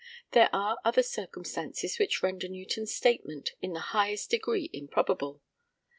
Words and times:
There 0.31 0.49
are 0.51 0.79
other 0.83 1.03
circumstances 1.03 1.99
which 1.99 2.23
render 2.23 2.47
Newton's 2.47 2.91
statement 2.91 3.51
in 3.61 3.73
the 3.73 3.79
highest 3.93 4.31
degree 4.31 4.67
improbable. 4.73 5.43